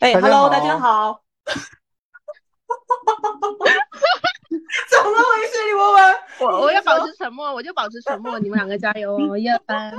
[0.00, 1.20] 哎大家，Hello，好大家好。
[4.88, 6.14] 怎么回事，李博文？
[6.38, 9.92] 我我要保持沉默，我就保持沉默，你们两个加油哦， 一二三。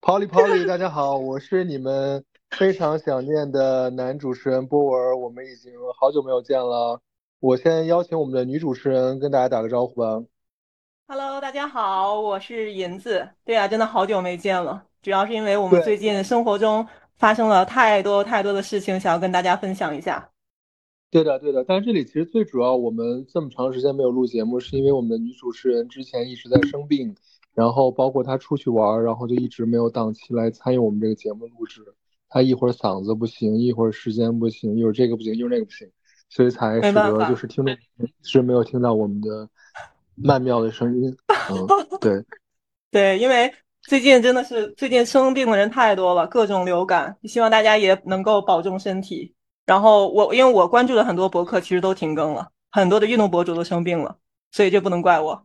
[0.00, 6.98] ，Polly Polly，大家好，我是你们非常想念的男主持人波文儿，我们已经好久没有见了。
[7.40, 10.24] 我先邀请我们的女主持人跟大家打个招呼吧。
[11.06, 13.28] Hello，大家好，我是银子。
[13.44, 16.84] 对啊，真的好久没见了，主要是因为我们最近生活中
[17.14, 20.28] 发生了太多太多的事情，想要跟大家分享一下。
[21.12, 27.14] 对的，对的，但是这里其实最主要，我们这么长时间没有录节目，是因为我们的女主持人之前一直在生病，
[27.54, 31.82] 然后包括她出去玩儿，然后就一直没有档期来参与我们这个节目录制。
[32.28, 35.88] 她一会儿嗓子不行，一会儿时间不行，一会儿这个不行，一会儿那个不行，
[36.28, 39.48] 所以才使得就是听众一直没有听到我们的
[40.14, 41.16] 曼妙的声音。
[41.50, 41.66] 嗯，
[42.00, 42.24] 对。
[42.90, 49.34] 对，因为最近真的是最近生病的人太多了，各种流感，希望大家也能够保重身体。
[49.66, 54.16] 然后我因为我关注的很多博客其实都停更了，很多的运动博主都生病了，
[54.52, 55.44] 所以这不能怪我。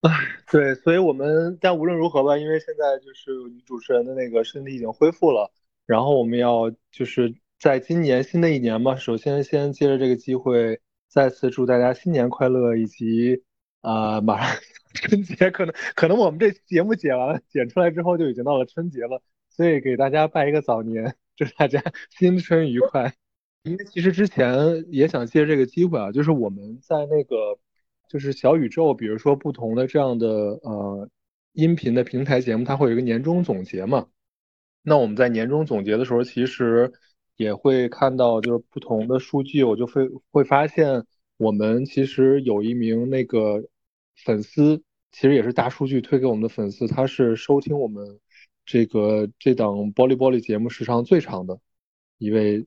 [0.50, 5.50] 对，所以我们但无论如何吧，因为现在就是女主持人的那个身体已经恢复了，
[5.84, 13.40] 然后我们要就是在今年新的一年嘛，首先先借着这个机会再次祝大家新年快乐，以及
[13.82, 14.60] 啊、马上
[14.94, 23.14] 春节可能可能我们这节目剪完了剪出来之后就已经到了春节了，所以给大家拜一个早年，祝大家 新春愉快。
[23.62, 27.56] 因为其实之前也想借这个机会啊，就是我们在那个
[28.08, 30.26] 就是小宇宙，比如说不同的这样的
[30.64, 31.08] 呃
[31.52, 34.08] 音频的平台节目，它会有一个年终总结嘛。
[34.82, 36.92] 那我们在年终总结的时候，其实
[37.42, 41.04] 也会看到就是不同的数据，我就会会发现
[41.36, 43.64] 我们其实有一名那个
[44.24, 48.20] 粉丝，其实也是大数据推给我们的粉丝，他是收听我们
[48.64, 51.58] 这个这档玻璃玻璃节目时长最长的
[52.18, 52.64] 一位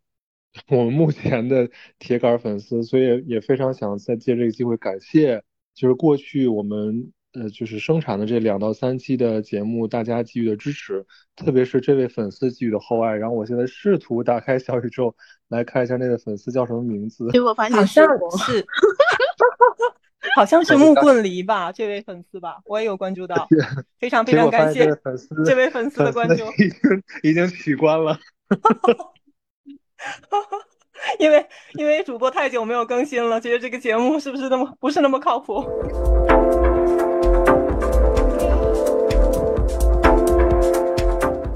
[0.67, 13.13] 我们目前的铁杆粉丝，所以也非常想再借这个机会感谢，就是过去我们呃就是生产的这两到三期的节目，大家给予的支持，特别是这位粉丝给予的厚爱。
[13.13, 15.15] 然后我现在试图打开小宇宙
[15.49, 17.29] 来看一下那位粉丝叫什么名字。
[17.31, 18.65] 结果发好像现是我，是，
[20.35, 23.47] 好像 是木棍梨吧，这位粉丝吧，我也有关注到，
[23.99, 28.17] 非常非常感谢粉丝这位粉丝的关注，已经已经取关了。
[31.19, 35.63] 因为因为主播太久没有更新了，觉得这个节目是不是那么不是那么靠谱？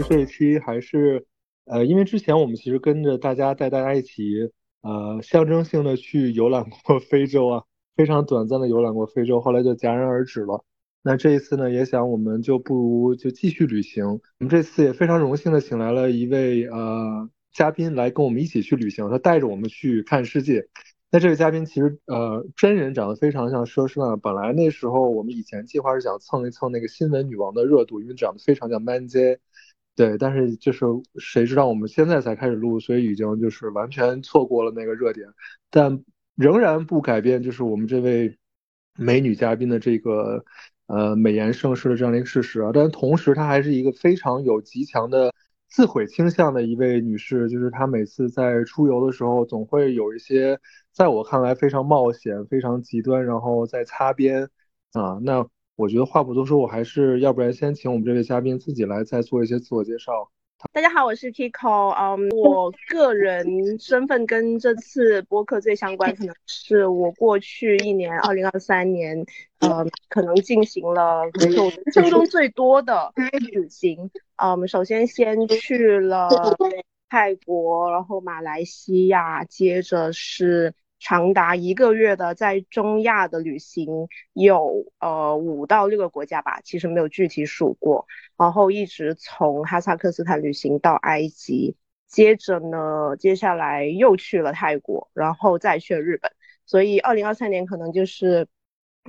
[0.10, 1.28] 这一期还是，
[1.66, 4.50] 呃，因为之前我们其实跟着大家带大家一起，
[4.82, 7.64] 呃，象征性的去游览过 非洲啊，
[7.96, 10.66] 非常短暂的游览过非洲，后来就戛然而止了。
[11.04, 14.04] 那这一次呢，也想我们就不如就继续旅行。
[14.04, 20.68] 我们这次也非常荣幸的请来了一位呃嘉宾来跟我们一起去旅行，他带着我们去看世界。
[21.12, 29.40] 那这位嘉宾其实呃真人长得非常像佘诗曼，本来那时候我们以前计划是想蹭一蹭那个新闻女王的热度，因为长得非常像 Man J。
[30.00, 30.86] 对，但是就是
[31.18, 35.28] 谁知道我们现在才开始录，所以已经就是完全错过了那个热点，
[35.70, 36.02] 但
[36.36, 38.38] 仍然不改变就是我们这位
[38.96, 40.46] 美女嘉宾的这个
[40.88, 42.72] 呃美颜盛世的这样的一个事实啊。
[42.74, 45.34] 但同时她还是一个非常有极强的
[45.68, 50.58] 自毁倾向的一位女士，就是她每次在出游的时候，总会有一些
[50.94, 54.50] 在我看来非常冒险、非常极端，然后在擦边
[54.94, 55.20] 啊。
[55.22, 55.46] 那
[55.80, 60.30] 我觉得话不多说，我还是要不然先请我们这位嘉宾自己来再做一些自我介绍。
[60.74, 61.92] 大家好，我是 Kiko。
[61.92, 69.26] 嗯，我个人身份跟这次播客最相关，可能是我过去一年，二零二三年，
[69.60, 71.50] 呃，可能进行了人
[71.94, 73.14] 生中最多的
[73.54, 74.12] 旅行。
[74.36, 76.28] 嗯，首先先去了
[77.08, 88.06] 泰国，然后马来西亚，接着是长达一个月的在中亚的旅行，有呃五到六个国家吧，其实没有具体数过。
[88.38, 91.76] 然后一直从哈萨克斯坦旅行到埃及，
[92.08, 96.32] 接着呢，接下来又去了泰国，然后再去了日本。
[96.66, 98.48] 所以二零二三年可能就是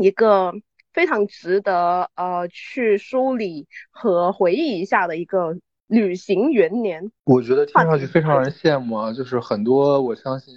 [0.00, 0.54] 一个
[0.92, 7.12] 非常值得呃去梳理和回忆一下的一个旅行元年。
[7.24, 9.12] 我觉得听上去非常让人羡慕啊！
[9.12, 10.54] 就是很多，我相信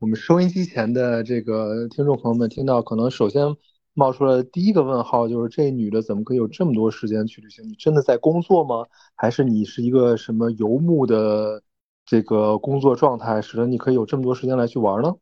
[0.00, 3.54] 我们收音机前的这个听众朋友们听到，可能首先
[3.92, 7.68] 冒出了第一个问号，就是这女的怎么可以有这么多时间去旅行？
[7.68, 8.86] 你真的在工作吗？
[9.14, 11.62] 还是你是一个什么游牧的
[12.06, 15.14] 这个工作状态，使得你可以有这么多时间来去玩呢？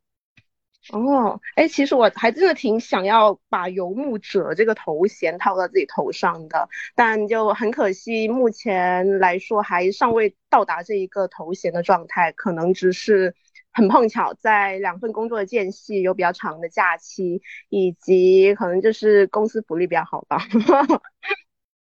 [0.93, 13.35] 哦，哎，其实我还真的挺想要把游牧者这个头衔套到自己头上的，但就很可惜，目前来说还尚未到达这一个头衔的状态，可能只是
[13.71, 20.39] 很碰巧在两份工作的间隙有比较长的假期，以及可能就是公司福利比较好吧。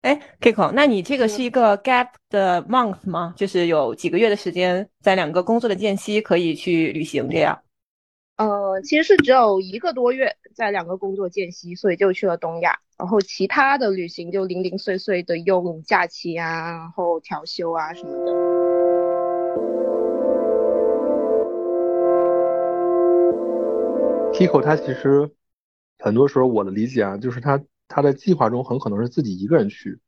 [0.02, 3.34] 哎，Kiko，那你这个是一个 gap 的 month 吗？
[3.37, 7.61] 就是有几个月的时间，在两个工作的间隙可以去旅行这样？
[8.37, 18.45] 呃，其实是只有一个多月，在两个工作间隙，所以就去了东亚，然后其他的旅行就零零碎碎的用假期啊，然后调休啊什么的。
[24.36, 25.30] Kiko 他其实
[25.98, 29.98] 很多时候我的理解啊，就是他他在计划中很可能是自己一个人去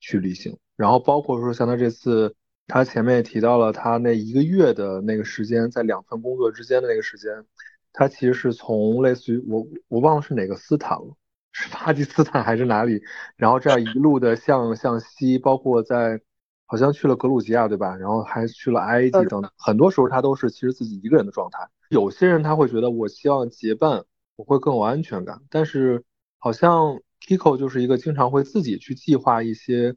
[0.00, 2.34] 去旅行，然后包括说像他这次，
[2.66, 7.44] 他前面也提到了他那一个月的那个时间，在两份工作之间的那个时间。
[7.92, 11.16] 他其实是从类似于我我忘了是哪个斯坦了，
[11.50, 13.02] 是巴基斯坦还是哪里？
[13.36, 16.20] 然后这样一路的向向西，包括在
[16.66, 17.96] 好像去了格鲁吉亚对吧？
[17.96, 19.50] 然后还去了埃及等等。
[19.56, 21.66] 很多时候他都是其实自己一个人的状态。
[21.90, 24.04] 有些人他会觉得我希望结伴，
[24.36, 25.40] 我会更有安全感。
[25.50, 26.04] 但是
[26.38, 29.96] 好像 Kiko 就是一个经常会自己去计划一些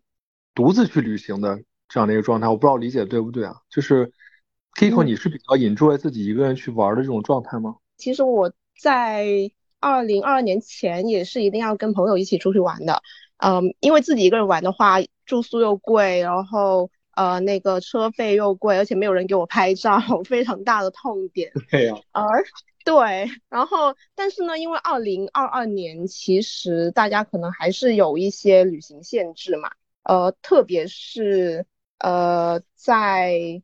[0.55, 2.47] 独自去旅行的这样的一个状态。
[2.47, 3.57] 我不知道理解对不对啊？
[3.69, 4.11] 就是
[4.75, 7.75] Kiko 你是比较 enjoy 自己一个人去玩的这种状态吗？
[7.97, 8.51] 其实我
[8.81, 9.27] 在
[9.79, 13.03] 二零二二年前也是一定要跟朋友一起出去玩的，
[13.37, 14.97] 嗯，因为自己一个人玩的话，
[15.27, 21.51] 住宿又贵，然后呃那个车费又贵，而且没有人给我拍照， 非常大的痛点。
[21.71, 21.95] 对呀。
[22.11, 22.43] 而
[22.85, 29.71] 对，然后但是呢，因为二零二二年其实大家可能还是有一些旅行限制嘛，
[30.03, 31.65] 呃，特别是
[31.99, 33.61] 呃在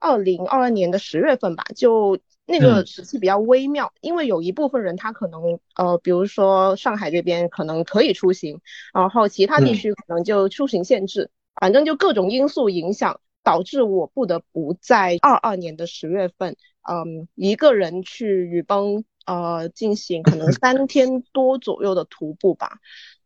[0.00, 2.18] 二零二二年的十月份吧，就。
[2.50, 8.62] 那个时期比较微妙，因为有一部分人他可能呃，比如说上海这边可能可以出行，
[8.94, 16.56] 然后其他地区可能就出行限制，反正就各种因素影响，导致我不得不在二二年的十月份，
[16.88, 22.78] 嗯，一个人去雨崩呃进行可能三 天多左右的徒步吧。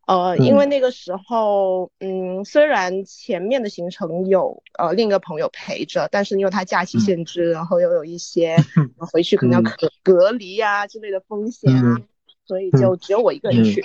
[0.05, 8.57] 呃，因为那个时候，嗯，虽然前面的行程有呃另一个朋友陪着，但是因为他假期限制，然后又有一些
[8.99, 12.03] 回去可能要隔隔离啊之类的风险啊，
[12.47, 13.85] 所以就只有我一个人去。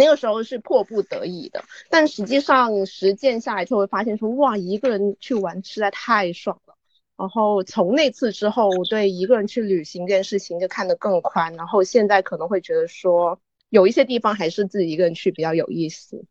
[0.00, 6.74] 那个时候是迫不得已的，但实际上实践下来就会发现说，哇，一个人去玩实在太爽了。
[7.16, 13.38] 然后从那次之后，我对一个人去旅行这件事情就看得更宽，然后现在可能会觉得说。
[13.70, 16.24] 有一些地方还是自己一个人去比较有意思。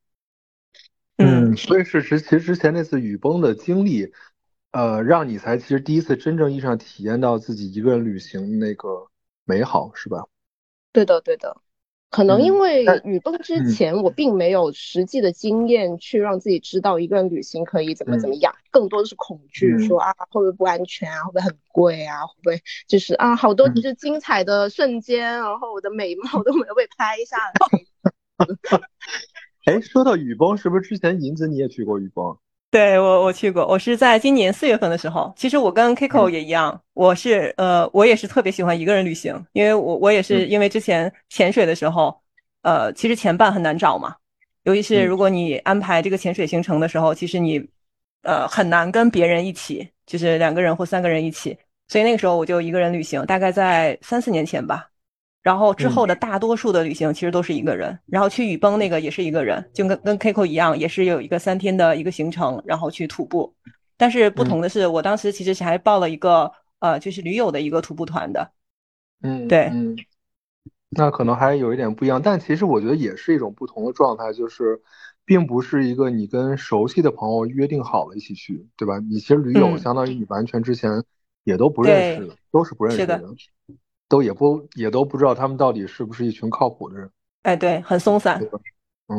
[1.16, 4.12] 嗯，所以是实其实之前那次雨崩的经历，
[4.74, 9.08] 呃，让你才其实第一次真正意义上体验到自己一个人旅行那个
[9.46, 10.28] 美好，是吧？
[10.92, 11.56] 对的，对的。
[12.10, 28.80] 可能因为雨崩之前，我并没有实际的经验去让自己知道一个人旅行可以怎么怎么样，更多的是恐惧，说啊会不会不安全啊，会不会很贵啊，会不会就是啊好多就是精彩的瞬间，然后我的美貌都没有被拍下来。
[29.66, 32.38] 哎，说到雨崩，是不是之前银子你也去过雨崩？
[32.72, 35.34] 对我，我去过，我是在今年四月份的时候。
[35.36, 42.16] 其实我跟 Kiko 也一样，我是呃，我也是特别喜欢一个人旅行，因为我我也是因为之前潜水的时候，
[42.62, 44.16] 呃，其实前伴很难找嘛，
[44.66, 47.60] 尤其是如果你安排这个潜水行程的时候，其实你
[48.22, 54.89] 呃很难跟别人一起，就是两个人或三个人一起，所以那个时候我就一个人旅行，大概在三四年前吧。
[55.42, 63.54] 然后之后的大多数的旅行其实都是一个人，然后去雨崩那个也是一个人，就跟跟 Kiko 一样，也是有一个三天的一个行程，然后去徒步。
[63.96, 68.52] 但是不同的是，我当时其实是还报了一个呃，就是驴友的一个徒步团的。
[69.22, 69.96] 嗯，对，嗯，
[70.90, 74.82] 那可能还有一点不一样，但其实我觉得也是一种不同的状态，就是
[75.26, 79.00] 并不是一个你跟熟悉的朋友约定好了一起去，对吧？
[79.00, 81.04] 你其实驴友相当于你完全之前
[81.44, 83.22] 也都不认识，都是不认识的。
[84.10, 87.10] 都也不也都不知道他们到底是不是一群靠谱的人，
[87.44, 88.44] 哎，对，很松散，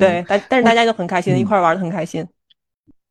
[0.00, 2.26] 对，但但是大家就很开心，一块玩的很开心。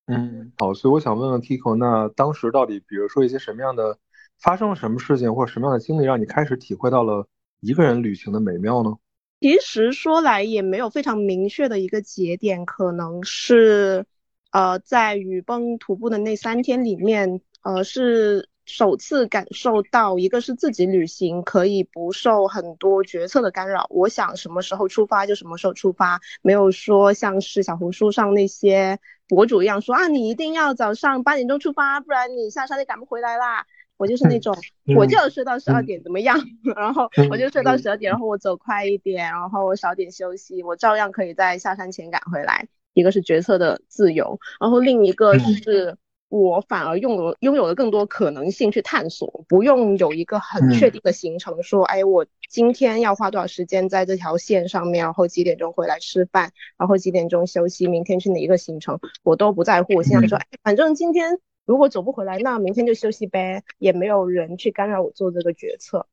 [0.08, 3.98] 嗯，好，所以我想问问 Kiko，那当时到底，比如说一些什么样的
[4.42, 7.26] 发生了什么事情，或者什么样的经历，让你开始体会到了
[7.62, 8.94] 一个人旅行的美妙呢？
[9.40, 14.06] 其实说来也没有非常明确的一个节点，可能是
[14.52, 18.50] 呃，在雨崩徒步的那三天里面，呃是。
[18.70, 33.66] 首次感受到，一个是自己旅行可以不受很多决策的干扰，我想什么时候出发就什么时候出发，没有说像是小红书上那些博主一样说啊，你一定要早上八点钟出发，不然你下山就赶不回来啦。
[33.98, 34.56] 我就是那种
[34.96, 36.40] 我就要睡到十二点怎么样？
[36.78, 42.68] 然后我就睡到十二点，然后我走快一点，然后我少点休息，我照样可以在下山前赶回来。
[42.94, 45.98] 一个是决策的自由，然后另一个是。
[46.30, 59.96] 我反而拥有拥有了更多可能性去探索，不用有一个很确定的行程，说，哎，我今天要花多少时间在这条线上面，然后几点钟回来吃饭，然后几点钟休息，明天去哪一个行程，我都不在乎。
[59.96, 66.06] 我现在说，哎，反正今天如果走不回来，那明天就休息呗，也没有人去干扰我做这个决策。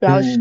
[0.00, 0.38] 主要是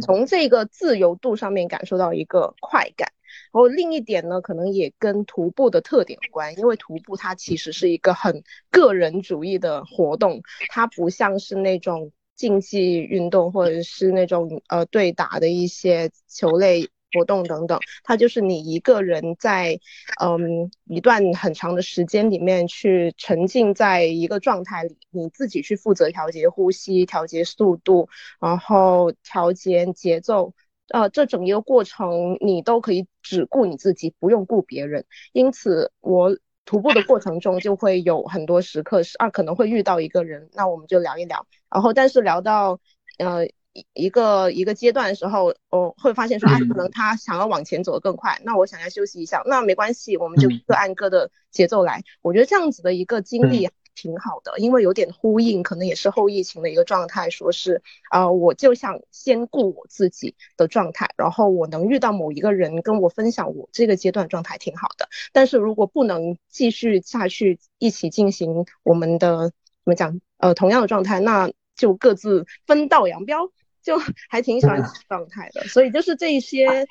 [0.00, 3.12] 从这个自由度上面感受到一个快感。
[3.52, 19.78] 然后另一点呢，可能也跟徒步的特点有关，因为徒步它其实是一个很个人主义的活动，它不像是那种竞技运动或者是那种呃对打的一些球类活动等等，它就是你一个人在
[20.20, 28.08] 嗯一段很长的时间里面去沉浸在一个状态里，你自己去负责调节呼吸、调节速度，
[28.40, 30.52] 然后调节节奏。
[30.88, 35.06] 呃，这整一个过程你都可以只顾你自己，不用顾别人。
[35.32, 36.36] 因此，我
[36.66, 41.46] 徒步的过程中就会有很多时刻是啊，可能会遇到一个人，那我们就聊一聊。
[41.70, 42.78] 然后，但是聊到
[43.18, 52.02] 呃一一个一个阶段的时候，我会发现说啊，可能他想要往前走得更快，那我想要休息一下，那没关系，我们就各按各的节奏来。
[52.20, 53.68] 我觉得这样子的一个经历。
[53.94, 65.08] 挺好的，因为有点呼应，可能也是后疫情的一个状态，说是啊，我就想先顾我自己的状态，然后我能遇到某一个人跟我分享我这个阶段状态挺好的。
[65.32, 73.50] 但是如果不能继续下去一起进行我们的怎么讲呃同样的状态，那就各自分道扬镳，
[73.82, 73.98] 就
[74.28, 75.62] 还挺喜欢状态的。
[75.68, 76.86] 所以就是这一些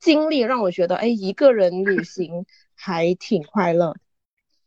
[0.00, 3.96] 经历让我觉得，哎，一个人旅行还挺快乐。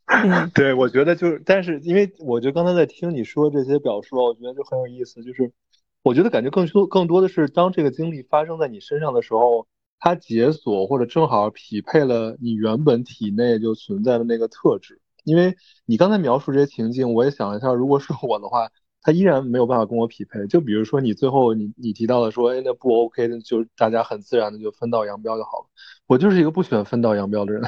[0.54, 5.24] 对，我觉得就是，但是因为我觉得刚才在听你说这些表述，我觉得就很有意思。
[5.24, 5.52] 就是
[6.04, 9.68] 我觉得感觉更多更多的是，当这个经历发生在你身上的时候，
[10.00, 15.00] 它解锁或者正好匹配了你原本体内就存在的那个特质。
[15.24, 15.56] 因为
[15.86, 18.70] 你刚才描述这些情境，我也想一下，如果是我的话，
[19.04, 20.46] 它依然没有办法跟我匹配。
[20.48, 25.66] 就比如说你最后你你提到的说，哎，那不 OK，那就大家很自然的就分道扬镳就好了。
[26.08, 27.62] 我就是一个不喜欢分道扬镳的人。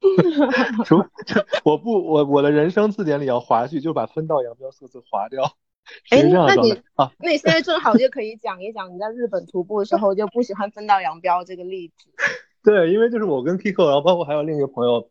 [0.84, 1.08] 什么？
[1.64, 5.42] 我不，我我的人生字典里要划去，就把分道扬镳四个字划掉。
[6.10, 12.08] 哎，那你啊，那你现在正好就可以讲一讲你在日本徒步的时候就不喜欢分道扬镳这个例子。
[12.62, 15.10] 对，因为就是我跟 Kiko，然后包括还有另一个朋友，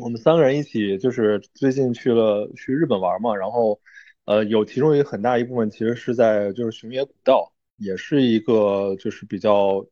[0.00, 3.80] 我们三个人一起就是最近去了去日本玩嘛，然后
[4.24, 9.84] 呃有其中一个很大一部分其实是在就是熊野古道，也是一个就是比较。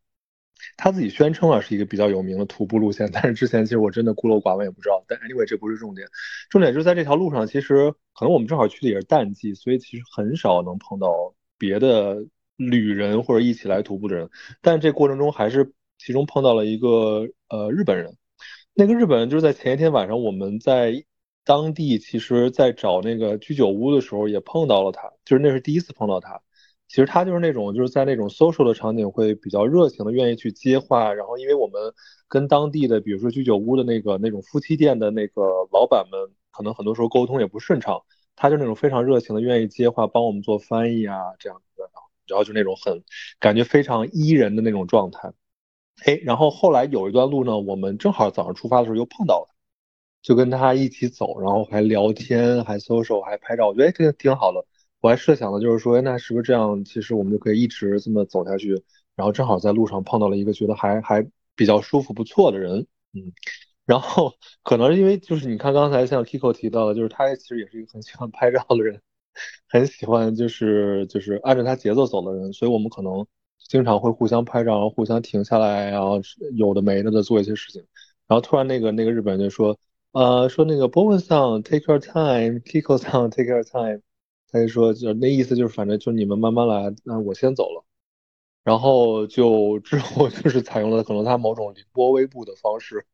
[0.76, 5.05] 他自己宣称啊是一个比较有名的徒步路线，但是之前其实我真的孤陋寡闻也不知道。
[5.07, 6.07] 但 anyway 这不是重点，
[6.49, 12.25] 重点就是在这条路上，其实可能我们正好去的也是淡季，所以其实很少能碰到别的
[12.57, 14.29] 旅人或者一起来徒步的人。
[14.61, 18.17] 但这过程中还是其中碰到了一个呃日本人，
[18.75, 21.05] 那个日本人就是在前一天晚上我们在
[21.45, 26.40] 当地其实在找那个居酒屋的时候也碰到了他，就是那是第一次碰到他。
[26.90, 31.14] 其实他就是那种就是在那种 social 的场景会比较热情的，愿意去接话。
[31.14, 31.80] 然后因为我们
[32.26, 36.18] 跟当地的，比如说居酒屋的那个那种夫妻店的那个老板们，
[36.50, 38.02] 可能很多时候沟通也不顺畅，
[38.35, 41.80] 他就那种非常热情的，愿意接话，帮我们做翻译啊这样子。
[41.80, 43.04] 然后然后就那种很
[43.38, 45.32] 感觉非常依人的那种状态。
[46.04, 49.54] 哎，然后后来有一段路呢，我们正好早上出发的时候又碰到了，
[50.23, 54.66] 就跟他一起走，然后还聊天，还 social，还拍照，我觉得这个挺好的。
[55.00, 56.85] 我还设想的就是说，那是不是这样？
[56.85, 58.83] 其实我们就可以一直这么走下去，
[59.16, 61.26] 然后正好在路上碰到了一个觉得还还
[61.57, 63.33] 比较舒服、不错的人，嗯，
[63.87, 69.00] 然后可能因为就是你看刚才像 Kiko 提到的，就是他其实也是一个很喜欢拍照的人，
[69.69, 73.26] 很喜欢就是就是按照他节奏走的人，所以我们可能
[73.59, 76.21] 经常会互相拍照，然后互相停下来，然后
[76.57, 77.83] 有的没的的做一些事情，
[78.26, 79.78] 然后突然那个那个日本人就说，
[80.12, 84.02] 呃，说那个 b o w e n song take your time，Kiko song take your time。
[84.52, 87.85] 他就说，就那意思就是，反正就你们慢慢来，那我先走了。
[88.64, 93.07] 然后就之后就是采用了可能他某种凌波微步的方式，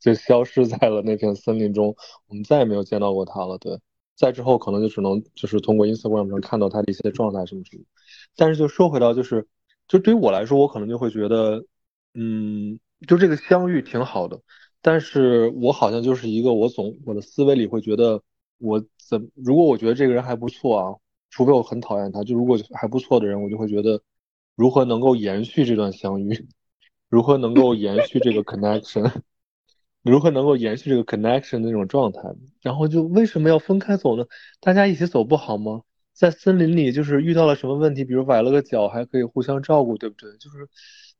[0.00, 1.94] 就消失在了那片森林中。
[2.28, 3.58] 我们再也没有见到过他了。
[3.58, 3.78] 对，
[4.16, 7.84] 再之后可能就只能就是通过 Instagram 上看到他的一些状态什么什么。
[8.36, 9.46] 但是就说回到就是，
[9.88, 11.64] 就对于我来说，我可能就会觉得，
[12.14, 14.40] 嗯，就这个相遇挺好的。
[14.80, 18.22] 但是我好像就是一个，我总我的思维里会觉得。
[18.58, 20.94] 我怎如果我觉得这个人还不错啊，
[21.30, 24.00] 除非我很讨厌他，就如果还不错的人，我就会觉得
[24.56, 26.48] 如何能够延续这段相遇，
[27.08, 29.12] 如何能够延续这个 connection，
[30.02, 32.20] 如何能够延续这个 connection 的那种状态，
[32.62, 34.24] 然后就为什么要分开走呢？
[34.60, 35.82] 大家一起走不好吗？
[36.12, 40.30] 在森林里就是遇到了什么问题，比如崴了个脚，还可以互相照顾，对不对？
[40.38, 40.68] 就是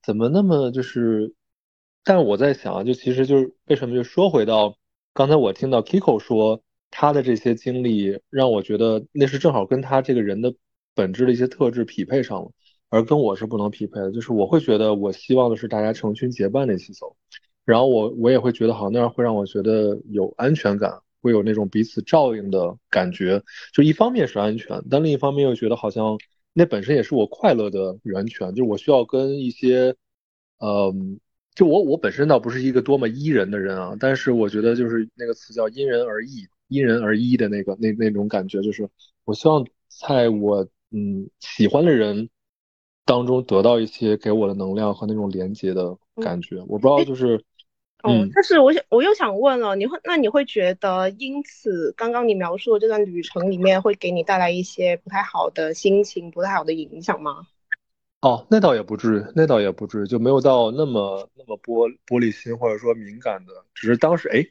[0.02, 1.34] 怎么那么就是，
[2.04, 4.76] 但我在想啊，就其实就是为什么就说回到
[5.12, 6.62] 刚才我听到 Kiko 说
[6.96, 10.54] 他的这些经历，让我觉得那是正好跟他这个人的
[10.94, 12.52] 本质的一些特质匹配上了，
[12.88, 14.12] 而跟我是不能匹配的。
[14.12, 17.16] 就是我会觉得我希望的是大家成群结伴的一起走，
[17.64, 21.00] 然后我我也会觉得好像那样会让我觉得有安全感。
[21.24, 26.18] 会有那种彼此照应的感觉，就一方面是安全，但另一方面又觉得好像
[26.52, 28.54] 那本身也是我快乐的源泉。
[28.54, 29.94] 就我需要跟一些，
[30.58, 30.94] 呃，
[31.54, 38.88] 就我我本身倒不是一个多么依人的人啊，但是我觉得就是那个词叫因人而异，因人而异的那个那那种感觉，就是
[39.24, 42.28] 我希望在我嗯喜欢的人
[43.04, 46.58] 当中得到一些给我的能量和那种连接的感觉。
[46.68, 47.44] 我不知道就是。
[48.06, 57.46] 嗯，但是我想，我又想问了，你会那你会觉得，因此刚刚你描述的这段旅程里面会给你带来一些不太好的心情、不太好的影响吗？
[58.20, 64.44] 哦，那倒也不至于，那倒也不至于，就没有到那么那么玻玻璃心或者说敏感的，只是当时哎，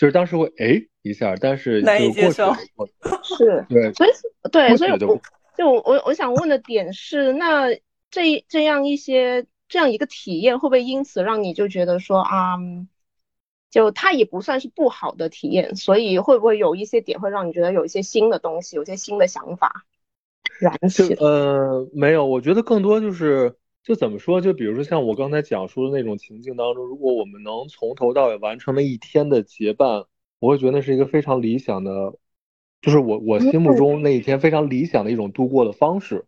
[0.00, 2.54] 就是当时会哎一下，但是难以接受，
[3.22, 4.10] 是，对，所以
[4.50, 7.68] 对，所以我就我我想问的点是，那
[8.10, 12.56] 这这样一些这样一个体验，会不会因此让你就觉得说啊？
[13.68, 19.84] 就它也不算是不好的体验，所以会不会有一些点会让你觉得有一些新的东西，有些新的想法
[20.60, 21.12] 燃起？
[21.16, 24.40] 呃，没有，我觉得更多就是，就怎么说？
[24.40, 30.04] 就比如说像我刚才讲述的那种情境当中，如果我们能从头到尾完成了一天的结伴，
[30.38, 32.14] 我会觉得那是一个非常理想的，
[32.82, 36.24] 就是我我心目中那一天非常理想的一种度过的方式。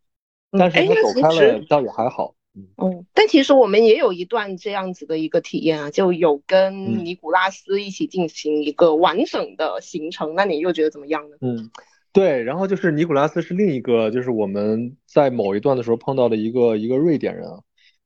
[0.50, 2.34] 但是它走开了，倒也还好。
[2.54, 11.36] 嗯，但其实我们也有一段这样子的一个体验啊，就有跟尼古拉斯一起进行一个完整的行程，那你又觉得怎么样呢？
[11.40, 11.70] 嗯，
[12.12, 17.48] 对，然后就是尼古拉斯是另一个，就是我们在某一段的时候碰到的一个一个瑞典人，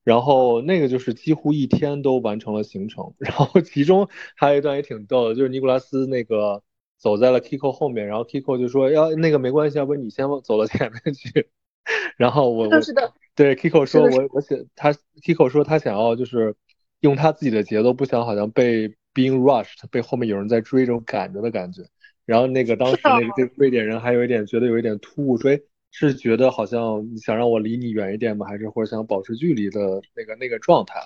[0.04, 6.62] 然后那个就是几乎一天都完成了行程，然后其中还有一段也挺逗的，就是尼古拉斯那个
[6.98, 11.48] 走在了 Kiko 后面，然后 Kiko 就说要那个没关系，要不你先走到前面去，
[12.16, 13.12] 然后我我是的。
[13.34, 16.54] 对，Kiko 说，我我想他，Kiko 说他想要就是
[17.00, 21.82] 用他自己的节奏，不想好像被 being rushed，被后面有人在追，这种赶着的感觉。
[22.26, 28.46] 然后那个当时那个这瑞典人还有一点觉得有一点突兀，追是觉得好像想让我离你远一点吗？
[28.46, 31.00] 还是或者想保持距离的那个那个状态？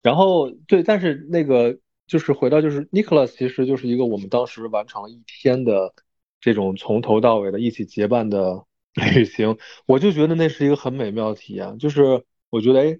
[0.00, 5.92] 然后对，但是那个就是回到就是 Nicholas，其实就是一个我们当时完成了一天的
[6.40, 8.64] 这种从头到尾的一起结伴的。
[9.14, 11.78] 旅行，我就觉得那是一个很美妙的体验。
[11.78, 12.98] 就是我觉得，哎，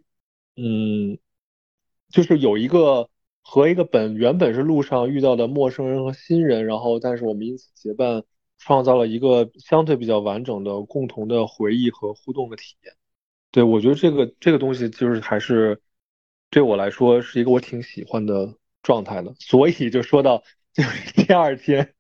[0.56, 1.18] 嗯，
[2.08, 3.10] 就是有一个
[3.42, 8.22] 和一个本原本是路上遇到的陌生人和新人，然后但是我们因此结伴，
[8.58, 12.94] 创造了一个相对比较完整的共同的回忆和互动的体验。
[13.50, 15.80] 对我觉得这个这个东西就是还是
[16.50, 19.34] 对我来说是一个我挺喜欢的状态的。
[19.38, 20.82] 所以就说到就
[21.22, 21.94] 第二天。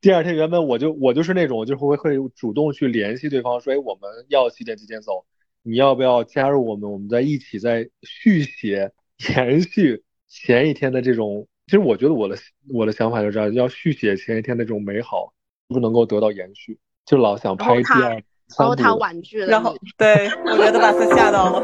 [0.00, 5.26] 第二天，原本我就我就是那种，就会会主动去联系对方，说，哎，我们要几点几点走，
[5.64, 6.92] 你要不要加入我们？
[6.92, 8.92] 我们在一起再续写、
[9.34, 11.46] 延续前一天的这种。
[11.66, 12.36] 其实我觉得我的
[12.72, 15.32] 我的想法就是这样，要续写前一天的这种美好，
[15.66, 18.10] 不能够得到延续，就老想拍第二、
[18.56, 21.60] 然后他婉拒了，然后对我觉得把他吓到了。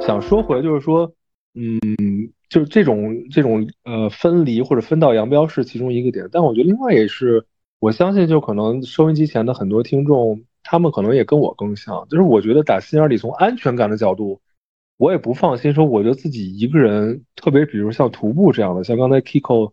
[0.00, 1.12] 想说回就是说，
[1.54, 1.80] 嗯，
[2.48, 7.44] 就是这种这种呃分离或者分道扬镳是其中一个点，但我觉得另外也是，
[7.82, 14.40] 我相信就可能收音机前的很多听众，他们可能也跟我更像，就是我觉得打心眼里从安全感的角度，
[14.98, 19.72] 我也不放心说我觉得自己一个人，特别比如像徒步这样的，像刚才 Kiko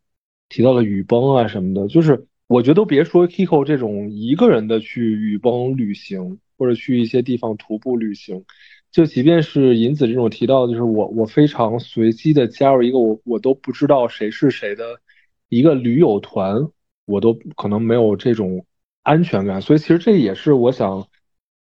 [0.50, 8.44] 提到的雨崩啊什么的，就是我觉得都别说 Kiko 这种一个人的去雨崩旅行，或者去一些地方徒步旅行。
[8.92, 15.00] 就即便是银子这种提到，就是我我非常随机的加入一个我我都不知道谁是谁的
[15.48, 16.70] 一个驴友团，
[17.10, 18.66] 我都可能没有这种
[19.04, 19.60] 安全感。
[19.62, 21.06] 所以其实这也是我想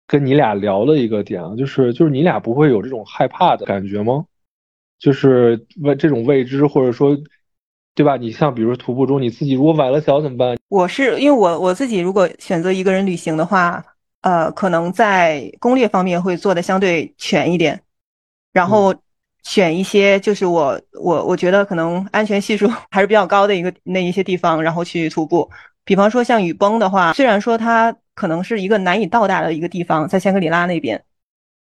[0.08, 4.26] 跟你俩聊的一个点啊，就是就是你俩不会有这种害怕的感觉吗？
[5.00, 7.18] 就是未这种未知，或者说，
[7.94, 8.18] 对吧？
[8.18, 10.58] 你像比如徒步中你自己如果崴了脚怎么办？
[10.70, 13.84] 我是因为我我自己如果选择一个人旅行的话。
[14.24, 17.82] 呃，可能在攻略方面会做的相对全一点，
[18.54, 18.96] 然后
[19.44, 25.50] 选一些就是我我我觉得可能安全系数 还是比较高的一个那一些地方，然后去徒步。
[25.86, 31.04] 比方说像雨崩的话，虽然说它可能是一个难以到达的一个地方，在香格里拉那边，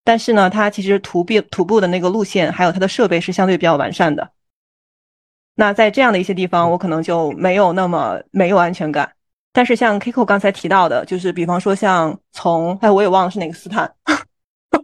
[0.04, 4.30] 但是呢，它其实徒步徒步的那个路线还有它的设备是相对比较完善的。
[5.56, 9.12] 那在这样的一些地方，我可能就没有那么没有安全感。
[9.52, 13.92] 但是像 Kiko 刚才提到的，就是比方说像从哎我也忘了是哪个斯坦，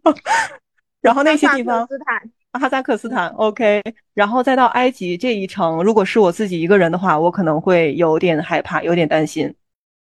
[0.99, 2.31] 然后那些地方斯坦。
[2.59, 3.81] 哈萨克斯坦，OK，
[4.13, 9.53] 然后再到埃及这一程，如果是我自己一个人的话，我可能会有点害怕，有点担心。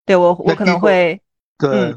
[0.06, 1.22] 对我，我可能会。
[1.58, 1.94] 对，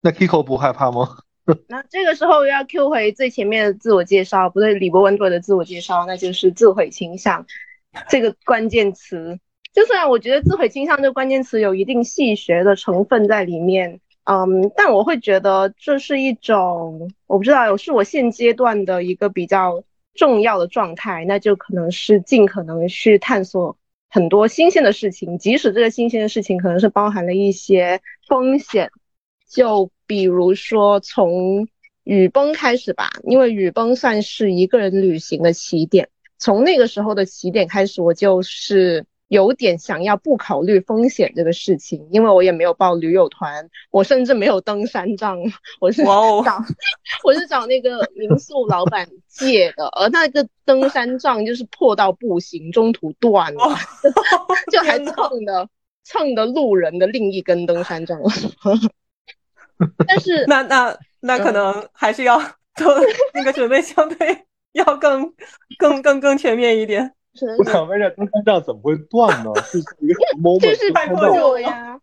[0.00, 1.18] 那 Kiko 不害怕吗？
[1.68, 7.46] 那这个时候要 Q 回最前面的自我介绍，不对，李博文做的自我介绍，那就是自毁倾向
[8.08, 9.38] 这个关键词。
[9.72, 14.00] 就算我觉得自毁倾向这个关键词有一定戏谑的成分在里面。
[14.28, 19.84] 嗯，但我会觉得这是一种，我不知道，是我现阶段的一个比较
[20.14, 23.78] 重要的状态，那就可能是尽可能去探索
[24.10, 28.90] 很多新鲜的事情，即使这个新鲜的事情可能是包含了一些风险，
[29.48, 31.68] 就比如说从
[32.02, 39.06] 雨崩开始吧，因为雨崩算是一个人旅行的起点，从那个时候的起点开始，我就是。
[39.28, 45.38] 有点想要不考虑风险这个事情，因为我也没有报驴友团，我甚至没有登山杖，
[45.80, 46.62] 我是找
[47.24, 53.76] 我是找那个民宿老板借的，而那个登山杖就是破到不行，中途断了，
[54.70, 55.68] 就还蹭的
[56.04, 58.20] 蹭的路人的另一根登山杖，
[60.06, 62.38] 但是那那那可能还是要
[62.76, 62.96] 做
[63.34, 65.34] 那个准备，相对要更
[65.78, 67.15] 更更更全面一点。
[67.58, 69.50] 我想问一下，登山杖怎么会断呢？
[69.64, 70.60] 是一个什么 moment？
[70.60, 72.00] 就是破呀，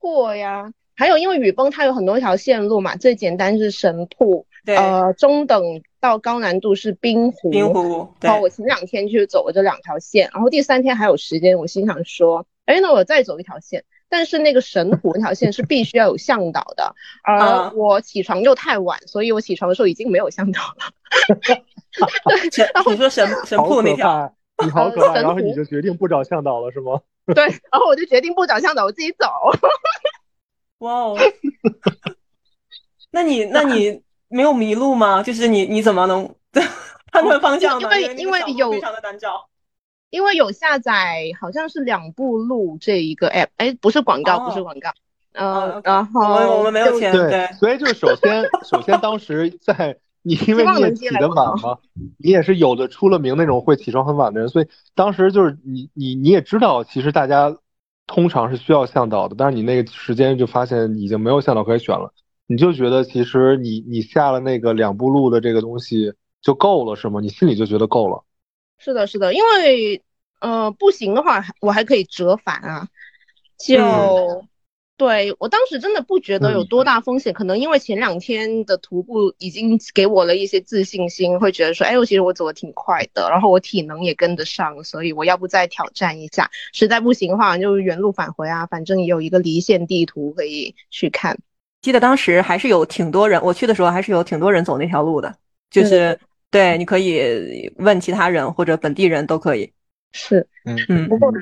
[0.00, 0.72] 破呀。
[0.94, 7.50] 还有，因为雨崩它有很多条线路嘛，最简单是神瀑，呃，中等到高难度是冰湖。
[7.50, 8.06] 冰湖。
[8.22, 13.84] 好，我前两天去走了这两条线，然后第三天还有时间，我心想说，哎，那我再走一条线。
[14.10, 20.92] 但是那个神湖那条线是必须要有向导的，而我起床又太晚，所以我起床的时候已经没有向导了。
[22.54, 24.32] 对，然后你说神神瀑那条。
[24.64, 27.00] 你好可怕，然后你就决定不找向导了是吗？
[27.34, 29.26] 对，然后我就决定不找向导，我自己走。
[30.78, 31.18] 哇哦，
[33.10, 35.22] 那你那你没有迷路吗？
[35.22, 36.34] 就是你你怎么能
[37.12, 37.88] 判断方向呢？
[38.00, 39.48] 因为因为有非常的难找，
[40.10, 44.90] 因为有下载好像是两步路这一个 app，哎，不是广告，不是广告，
[45.34, 49.96] 嗯，然后我们我们没有钱，对，所以就是首先首先当时在。
[50.22, 51.78] 你因为你也起得晚嘛，
[52.16, 57.56] 你也是有的出了名那种会起床很晚的人，所以当时就是你你你也知道，其实大家
[58.06, 62.12] 通常是需要向导的，但是你那个时间就发现已经没有向导可以选了，
[62.46, 67.20] 你就觉得其实你你下了那个两步路的这个东西就够了，是吗？
[67.20, 68.24] 你心里就觉得够了。
[68.78, 70.02] 是的，是的，因为
[70.40, 72.88] 呃不行的话，我还可以折返啊，
[73.58, 74.46] 就。
[75.02, 91.36] 对我当时真的不觉得有多大风险，可能因为前两天的徒步已经给我了一些自信心，会觉得说，哎，我其实我走的挺快的，然后我体能也跟得上，所以我要不再挑战一下，实在不行的话就原路返回啊，反正也有一个离线地图可以去看。
[91.80, 95.34] 记得当时还是有挺多人，我去的时候还是有挺多人走那条路的，
[95.68, 96.16] 就是
[96.48, 99.72] 对，你可以问其他人或者本地人都可以。
[100.12, 101.08] 是，嗯嗯。
[101.08, 101.32] 不过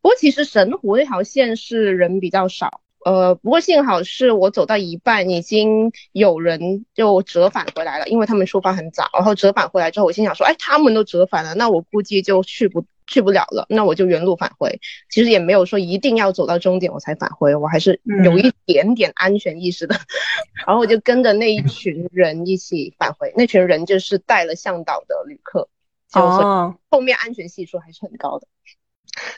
[0.00, 2.82] 不过其实神湖那条线是人比较少。
[3.04, 9.08] 呃，不过幸好是我走到一半，已经有人就折返回来了，因为他们出发很早。
[9.14, 14.80] 然后折返回来之后，我心想说，哎，他们都折返了，那我估计就去不去不了了，那我就原路返回。
[15.08, 19.96] 其实也没有说一定要走到终点我才返回，我还是有一点点安全意识的。
[20.66, 25.68] 然后我就跟着那一群人一起返回，那群人就是带了向导的旅客，
[26.12, 28.46] 就哦，后面安全系数还是很高的。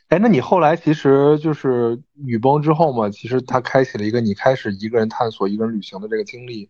[0.09, 6.69] 哎，那你后来其实就是雨崩之后嘛，其实它开启了一个你开始一个人探索、一个人旅行的这个经历，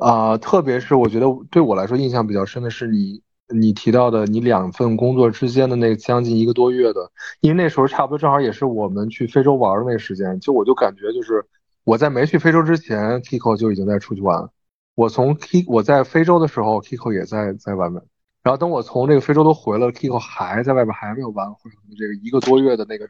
[0.00, 3.22] 啊，特别是我觉得对我来说印象比较深的是你
[3.54, 7.10] 你提到的你两份工作之间的那将近一个多月的，
[7.40, 11.44] 因为那时候差不多正好也是我们去非洲玩的那个时间，就我就感觉就是
[11.84, 14.48] 我在没去非洲之前，Kiko 就已经在出去玩，
[14.94, 18.02] 我从 K 我在非洲的时候，Kiko 也在在外面。
[18.42, 23.06] 然后等我从这个非洲都回了，Kiko 还在外边还没有完回这个一个多月的那个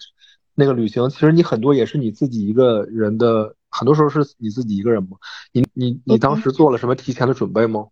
[0.55, 5.17] 那个旅行，其实你很多也是你自己一个人的，很多时候是你自己一个人吗？
[5.53, 7.89] 你你你当时做了什么提前的准备吗？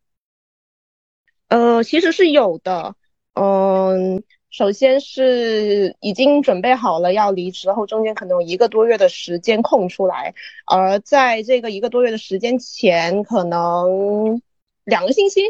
[1.49, 2.95] 呃，其实是有的，
[3.33, 10.35] 嗯，首先是已经准备好了要离职，然后中间可能有一个多月的时间空出来，
[10.67, 14.43] 而在这个一个多月的时间前，可能
[14.85, 15.41] 两个星期。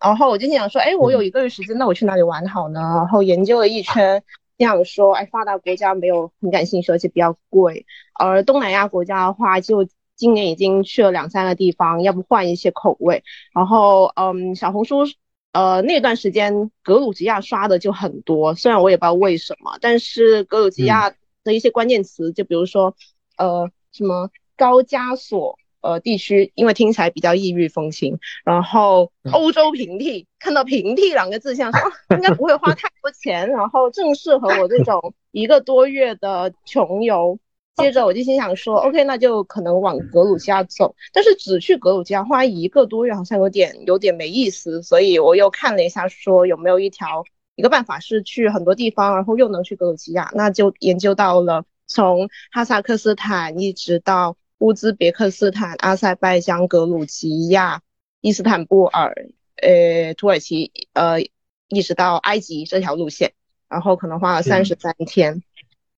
[0.00, 2.80] 然后我就想说，哎，我有一个月时间，那我去哪里玩好呢？
[2.80, 4.22] 然后研究了一圈，
[4.58, 7.84] 想说，哎，发达国家没有很感兴趣，而且比较贵。
[8.14, 13.24] 而东南亚国家的话，就今年已经去了两三个地方，要不换一些口味。
[13.52, 15.04] 然后，嗯，小红书，
[15.52, 22.94] 呃，那段时间格鲁吉亚刷的就很多，虽然我也不知道为什么，但是格鲁吉亚的一些关键词，就比如说，
[23.36, 25.58] 呃，什么高加索。
[25.80, 37.38] 呃，地区因为听起来比较异域风情，然后欧洲平替，看到平替两个字，想说应该不会花太多钱，然后正适合我这种一个多月的穷游。
[37.76, 54.36] 接着我就心想说，OK，那就可能往格鲁吉亚走，但是只去格鲁吉亚花一个多月好像有点有点没意思，所以我又看了一下，说有没有一条一个办法是去很多地方，然后又能去格鲁吉亚，那就研究到了从哈萨克斯坦一直到。
[54.58, 57.82] 乌兹别克斯坦、阿塞拜疆、格鲁吉亚、
[58.20, 59.14] 伊斯坦布尔、
[59.56, 61.20] 呃，土耳其，呃，
[61.68, 63.32] 一直到埃及这条路线，
[63.68, 65.42] 然后可能花了三十三天。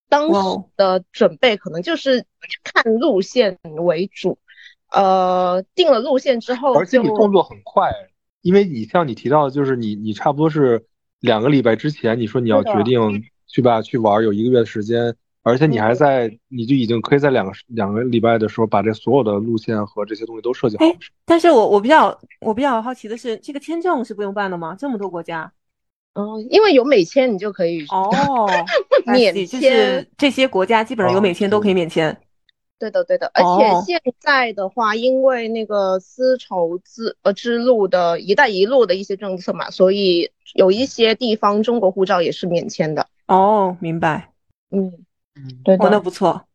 [0.09, 2.27] 当时的准备可能就是
[2.65, 4.39] 看路线为主，
[4.93, 7.91] 呃，定了路线之后，而且你动作很快，
[8.43, 10.85] 因为你像你提到的，就是你你差不多是
[11.21, 15.17] 两个礼拜之前，你说你要决定去吧去玩，有一个月的时间。
[15.43, 20.85] 而且你还在，你就已经可以在两个两个礼拜的时候把这所有的路线和这些东西都设计好。
[21.25, 24.77] 但是我我比较我比较好奇的是，这个签证是不用办的吗？
[24.79, 25.51] 这么多国家？
[26.13, 28.47] 嗯，因为有美签，你就可以哦
[29.11, 29.47] 免签。
[29.47, 32.15] 就是这些国家基本上有美签都可以免签。
[32.79, 33.31] 对的，对的。
[33.33, 43.07] 而且现在的话，因为那个丝绸之呃之路的一带一路的一些政策嘛，所以有一些地方中国护照也是免签的。
[43.27, 44.33] 哦，明白。
[44.71, 44.93] 嗯。
[45.65, 46.47] 对，那不错，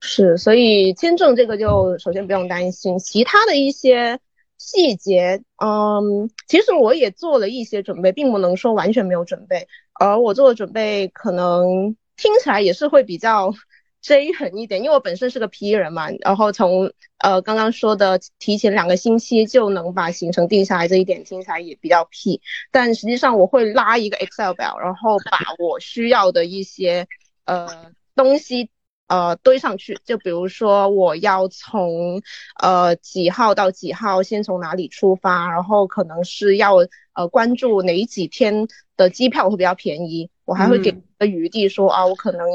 [0.00, 4.18] 是，所以签证这个就首先不用担心，其他的一些
[4.58, 13.54] 细节，嗯，其实我也做了一些准备，并不能说完全没有准备，而我做的准备可能听起来也是会比较
[14.00, 27.06] J 狠一点，因为我本身是个 P 人嘛，然后从呃刚刚说的提前两个星期就能把行程定下来这一点听起来也比较 P，但实际上我会拉一个 Excel 表，然后把我需要的一些
[27.44, 27.92] 呃。
[28.14, 28.70] 东西
[29.08, 32.22] 呃堆上去，就比如说我要从
[32.60, 36.76] 呃几号到几号，先从哪里出发，然后可能是要
[37.14, 42.46] 呃关注哪几天的机票会比较便宜，我还会给个余地说啊，我可能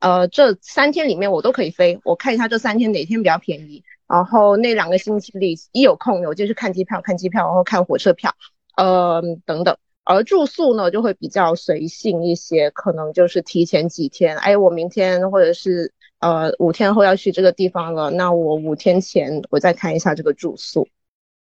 [0.00, 8.34] 呃这三天里面我都可以飞，我看一下这三天哪天比较便宜，然后那两个星期里一有空我就去看机票，看机票，然后看火车票，
[8.76, 9.76] 呃等等。
[10.04, 20.88] 而住宿呢，就会比较随性一些，可能就是提前几天，哎，我明天或者是呃五天后要去这个地方了，那我五天前我再看一下这个住宿。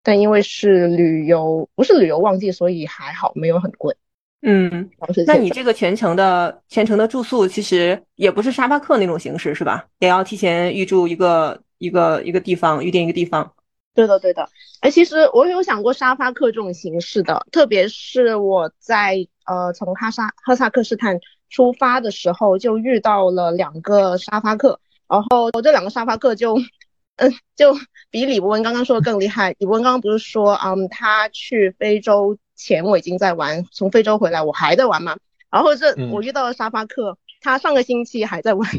[0.02, 3.94] 但因为是旅游，不是旅游旺季，所以还好，没有很贵。
[4.40, 4.88] 嗯，
[5.26, 9.86] 那你这个全程的全程的住宿其实也不是沙发客那种形式是吧？
[9.98, 13.52] 也要提前预住一个一个一个地方，预定一个地方。
[13.98, 14.48] 对的，对的。
[14.78, 21.18] 哎，其实我有想过沙发客这种形式的，特别是我在呃从哈萨哈萨克斯坦
[21.50, 26.56] 出发的时候，就遇到了两个沙发客，然后这两个沙发客就，
[27.16, 27.74] 嗯，就
[28.08, 29.56] 比李博文刚刚说的更厉害。
[29.58, 35.16] 李博文刚刚不是说，嗯，他去非洲前我已经在玩，从非洲回来我还在玩嘛。
[35.50, 38.70] 然后这我遇到了沙发客，他上个星期还在玩。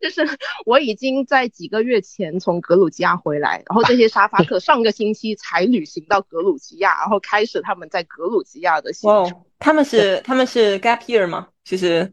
[0.00, 0.22] 就是
[0.64, 9.40] 我已经在几个月前从格鲁吉亚回来，然后这些沙发客 上个星期才旅行到格鲁吉亚，然后开始他们在格鲁吉亚的行程。
[9.58, 11.48] 他们是他们是 gap year 吗？
[11.64, 12.12] 其实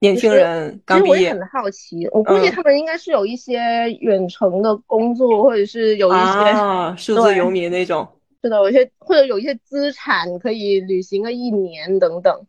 [0.00, 1.16] 年轻人刚毕业。
[1.16, 3.60] 其实我也很好奇，我估计他们应该是有一些
[4.00, 8.08] 远程的工作，或者是有一些啊数字游民那种。
[8.42, 12.46] 是的，有些或者有一些资产可以旅行个一年等等。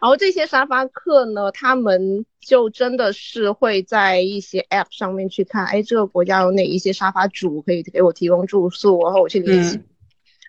[0.00, 9.80] 然后这些沙发客呢，他们就真的是会在一些 App 上面去看，哎，这个国家有哪一些沙发主可以给我提供住宿，然后我去联系。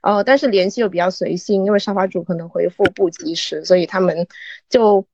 [0.02, 4.28] 呃，但是联系又比较随性，因为沙发主可能回复不及时，所以他们
[4.68, 5.06] 就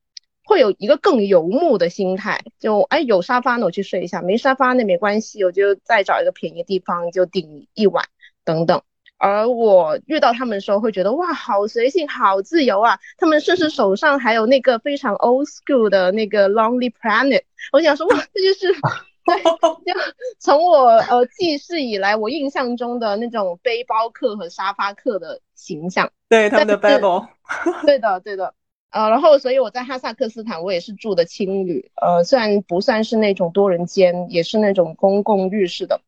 [0.44, 8.06] 会有一个更游牧的心态，就哎有沙发呢我去睡一下，没沙发那没关系，我就再找一个便宜地方就顶一晚
[8.44, 8.80] 等等。
[9.18, 13.00] 而我遇到他们的时候，会觉得哇，好随性，好自由啊！
[13.16, 17.42] 他们甚至手上还有那个非常 old school 的那个 Lonely Planet。
[17.72, 18.72] 我想说，哇，这就是
[19.26, 20.00] 对，就
[20.38, 26.12] 从我呃记事以来，我印象中的那种背包客和沙发客的形象。
[26.28, 27.28] 对，他们的背包。
[27.84, 28.54] 对的，对的。
[28.90, 36.00] 呃，然后所以我在哈萨克斯坦，我也是住的青旅，呃，虽然不算是那种多人间，也是那种公共浴室的。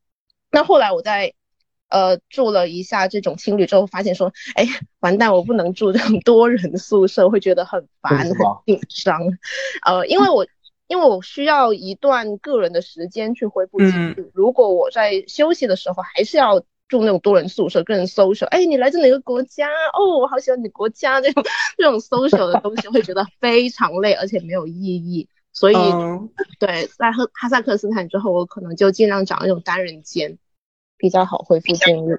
[0.53, 1.35] 那后来我在。
[1.91, 4.67] 呃，住了一下这种青旅之后，发现说，哎，
[5.01, 8.35] 完蛋，我不能住这种多人宿舍，会觉得很烦、很
[8.67, 9.21] 紧张。
[9.85, 10.47] 呃，因为我
[10.87, 14.31] 因为我需要一段个人的时间去恢复精嗯。
[14.35, 19.69] 如果我在休息的时候还是要住那种多人宿舍，跟人 social，哎，你来自哪个国家？
[19.93, 21.45] 哦，我好喜欢你国家这种
[21.77, 25.29] 这种 social 的东西，会觉得非常累，而且没有意义。
[25.53, 26.29] 所以，嗯
[26.61, 30.39] 对，在哈哈萨克斯坦之后，我可能就尽量找那种单人间，
[31.01, 32.13] 比较好恢复精力。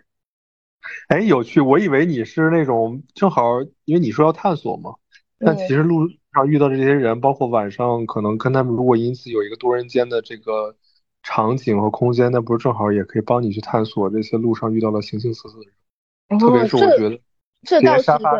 [1.07, 4.95] 哎，有趣，我以为你是那种正好，因为你说要探索嘛，
[5.39, 10.75] 但其嗯实路上遇到的这些人，包括晚上可能跟他们如果因此有一个多人间的这个
[11.21, 15.65] 场景和空间，那不是正好也可以帮你去探索这些路上遇到了形形色色的
[16.29, 17.21] 人，特别哦，是我觉得
[17.61, 18.31] 这些沙发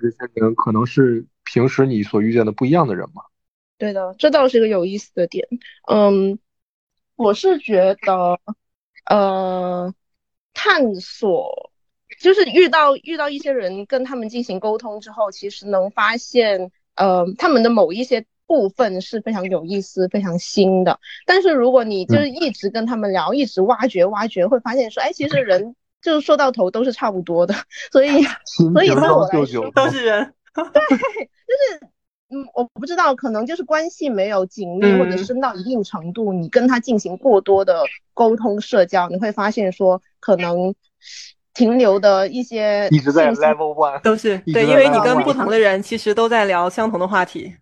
[0.00, 3.22] 这些人，可能是平时你所遇见的不一样的人嘛。
[3.78, 5.46] 对的，这倒是一个有意思的点。
[5.90, 6.38] 嗯，
[7.14, 8.38] 我是觉得，
[9.06, 9.92] 呃，
[10.54, 11.70] 探索
[12.20, 20.98] 就是遇到遇到一些人，跟他们进行沟通之后，其实能发现，呃，他们的某一些部分是非常有意思、非常新的。
[21.26, 27.54] 但是如果你就是一直跟他们聊，一直挖掘挖掘，会发现说，哎，其实人就是说到头都是差不多的。
[27.92, 28.22] 所以，
[28.72, 30.32] 所以对我来说，都是人，
[32.28, 35.18] 嗯，我不知道，可能就是关系没有紧密或者嗯。
[35.18, 37.84] 深到一定程度，你跟他进行过多的
[38.14, 40.74] 沟通社交，你会发现说可能
[41.54, 47.54] 停留的一些一直在 level one，都是对，因为你跟不同的人其实都在聊相同的话题。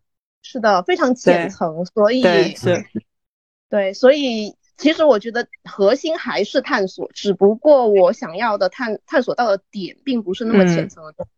[0.43, 2.85] 是的非常浅层，所以对，是，
[3.69, 10.89] 对，所以其实我觉得核心还是探索，只不过我想要的探探索到的点并不是那么浅嗯。
[10.89, 11.31] 层的东西，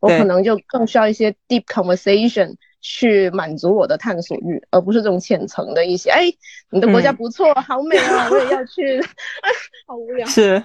[0.00, 6.26] 我可能就更需要一些 deep conversation 去满足我的探索欲，而不是这种浅层的一些，哎，
[6.70, 9.50] 你的国家嗯不错，好美啊，我也要去，哎，
[9.86, 10.26] 好无聊。
[10.26, 10.62] 是，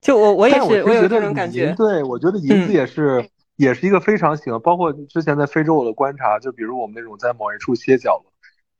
[0.00, 1.74] 就我我也是，我觉得银种感觉。
[1.76, 8.31] 对，我觉得银子嗯也是、也是一个非常喜欢，包括之前在非洲我的观察，就比如我们那种在某一处歇脚了，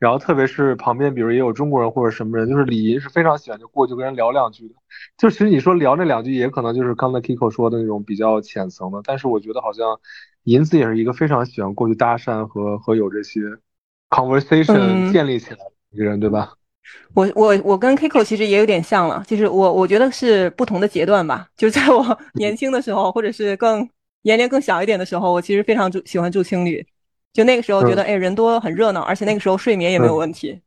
[0.02, 4.74] 然后特别是旁边比如也有中国人或者什么人，就是李银是非常喜欢就过去跟人聊两句的。
[5.16, 10.00] 就其实你说聊那两句，也可能就是刚才 Kiko 说的那种比较浅层的，但是我觉得好像
[10.42, 13.42] 银子也是一个非常喜欢过去搭讪和和有这些
[14.10, 16.52] conversation 嗯建立起来的一个人，对吧？
[17.14, 21.46] 我我我跟 Kiko 其实也有点像了，就是我我觉得是不同的阶段吧。
[21.56, 23.88] 就在我 年轻的时候，或者是更
[24.22, 26.84] 年龄更小一点的时候，我其实非常住喜欢住青旅。
[27.32, 30.60] 就那个时候觉得，哎，人多很热闹，而且那个时候睡眠也没有问题。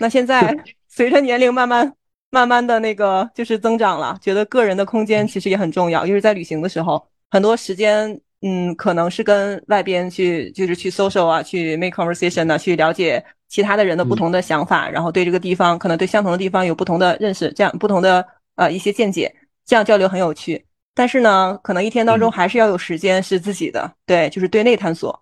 [0.00, 0.54] 那现在
[0.88, 1.90] 随着年龄慢慢
[2.30, 20.62] 慢慢的那个就是增长了，觉得个人的空间其实也很重要，就是在旅行的时候，很多时间，嗯，可能是跟外边去就是去 social 啊，去 make conversation 啊，去了解其他的人的不同的想法，然后对这个地方可能对相同的地方有不同的认识，这样不同的呃一些见解，这样交流很有趣。
[20.94, 25.18] 但是呢，可能一天当中嗯还是要有时间是自己的，对，就是对内探索。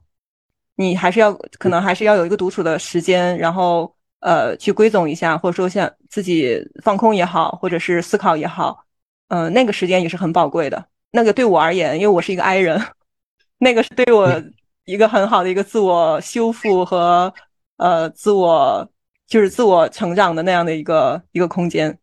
[0.76, 8.84] 你还是要可能还是要有一个独处的时间，然后呃去归总一下，或者说像自己放空也好，或者是思考也好，
[9.28, 10.86] 嗯、那个时间也是很宝贵的。
[11.10, 12.80] 那个对我而言，因为我是一个 I 人，
[13.58, 14.42] 那个是对我
[14.84, 17.32] 一个很好的一个自我修复和
[17.76, 18.90] 呃自我
[19.26, 21.96] 就是自我成长的那样的一个一个空间。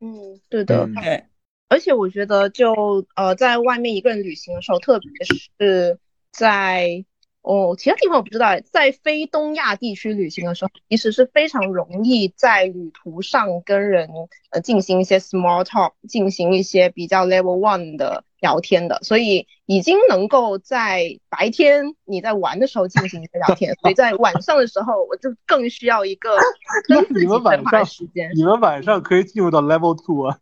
[0.00, 0.84] 嗯，对的。
[0.86, 1.24] 嗯对，
[1.68, 5.98] 而且我觉得就，呃，在外面一个人旅行的时候，特别是
[6.32, 7.04] 在
[7.44, 14.08] 哦其他地方我不知道，在非东亚地区旅行的时候，其实是非常容易在旅途上跟人
[14.50, 26.38] 呃进行一些 small talk，进行一些比较 level one 的聊天的，所以已经能够在白天你在玩的时候进行一些聊天，所以在晚上的时候，我就更需要一个
[26.88, 30.38] 跟自己你们晚对话的上时间，你们晚上可以进入到 level two 啊，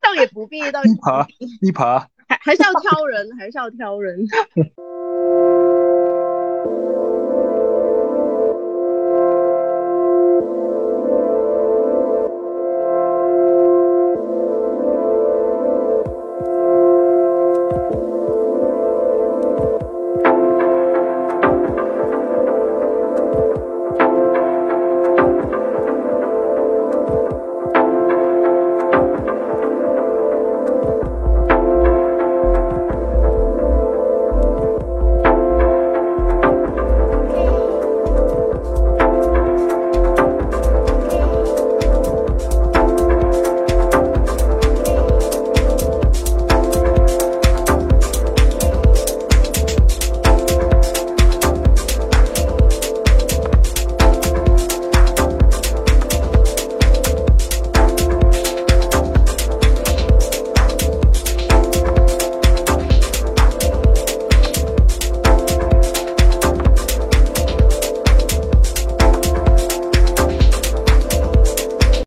[0.00, 1.26] 倒也不必，倒也不一爬。
[1.62, 2.08] 一爬。
[2.26, 4.18] 还还是要挑人，还是要挑人。
[6.64, 7.03] Thank you.